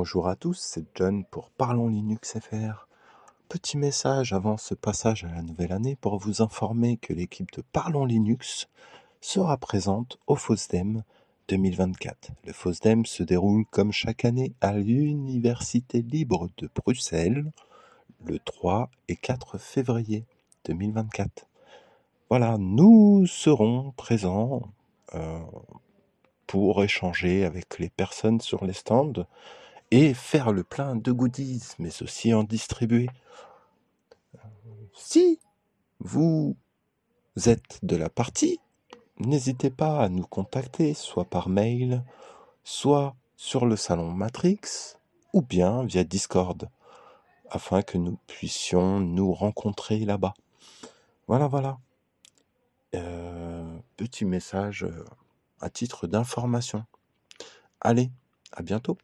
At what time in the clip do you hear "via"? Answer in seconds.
45.84-46.04